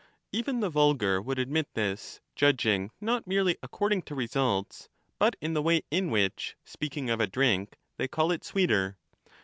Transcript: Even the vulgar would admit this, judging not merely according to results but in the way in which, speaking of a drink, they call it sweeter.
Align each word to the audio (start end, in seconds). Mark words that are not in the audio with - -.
Even 0.31 0.61
the 0.61 0.69
vulgar 0.71 1.21
would 1.21 1.37
admit 1.37 1.75
this, 1.75 2.21
judging 2.35 2.89
not 2.99 3.27
merely 3.27 3.57
according 3.61 4.01
to 4.01 4.15
results 4.15 4.89
but 5.19 5.35
in 5.41 5.53
the 5.53 5.61
way 5.61 5.83
in 5.91 6.09
which, 6.09 6.55
speaking 6.65 7.07
of 7.11 7.19
a 7.19 7.27
drink, 7.27 7.77
they 7.97 8.07
call 8.07 8.31
it 8.31 8.43
sweeter. 8.43 8.97